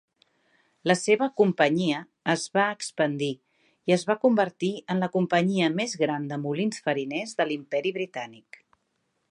[0.91, 1.99] La seva companyia
[2.33, 3.29] es va expandir
[3.91, 8.63] i es va convertir en la companyia més gran de molins fariners de l'Imperi Britànic.